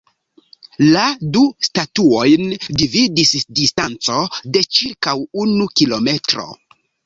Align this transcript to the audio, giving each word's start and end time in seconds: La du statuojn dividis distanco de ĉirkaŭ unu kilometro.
La 0.85 1.03
du 1.35 1.43
statuojn 1.67 2.49
dividis 2.81 3.35
distanco 3.61 4.19
de 4.57 4.67
ĉirkaŭ 4.79 5.17
unu 5.47 5.73
kilometro. 5.79 6.53